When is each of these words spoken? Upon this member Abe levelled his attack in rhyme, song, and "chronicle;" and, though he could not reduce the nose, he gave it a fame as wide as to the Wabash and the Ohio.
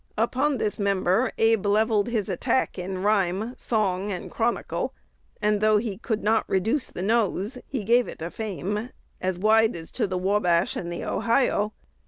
Upon 0.17 0.57
this 0.57 0.79
member 0.79 1.31
Abe 1.37 1.63
levelled 1.67 2.07
his 2.07 2.27
attack 2.27 2.79
in 2.79 3.03
rhyme, 3.03 3.53
song, 3.55 4.11
and 4.11 4.31
"chronicle;" 4.31 4.95
and, 5.39 5.61
though 5.61 5.77
he 5.77 5.99
could 5.99 6.23
not 6.23 6.43
reduce 6.49 6.89
the 6.89 7.03
nose, 7.03 7.59
he 7.67 7.83
gave 7.83 8.07
it 8.07 8.19
a 8.19 8.31
fame 8.31 8.89
as 9.21 9.37
wide 9.37 9.75
as 9.75 9.91
to 9.91 10.07
the 10.07 10.17
Wabash 10.17 10.75
and 10.75 10.91
the 10.91 11.03
Ohio. 11.03 11.73